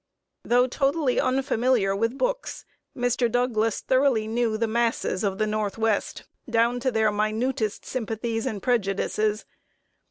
Though 0.43 0.65
totally 0.65 1.19
unfamiliar 1.19 1.95
with 1.95 2.17
books, 2.17 2.65
Mr. 2.97 3.31
Douglas 3.31 3.81
thoroughly 3.81 4.25
knew 4.27 4.57
the 4.57 4.65
masses 4.65 5.23
of 5.23 5.37
the 5.37 5.45
Northwest, 5.45 6.23
down 6.49 6.79
to 6.79 6.89
their 6.91 7.11
minutest 7.11 7.85
sympathies 7.85 8.47
and 8.47 8.63
prejudices. 8.63 9.45